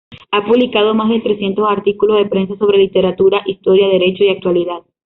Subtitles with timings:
[0.31, 4.81] Ha publicado más de trescientos artículos de prensa sobre Literatura, Historia, Derecho y actualidad.